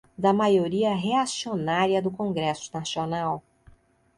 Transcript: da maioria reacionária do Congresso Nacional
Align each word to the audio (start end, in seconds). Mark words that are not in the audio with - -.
da 0.17 0.33
maioria 0.33 0.95
reacionária 0.95 2.01
do 2.01 2.09
Congresso 2.09 2.71
Nacional 2.73 3.43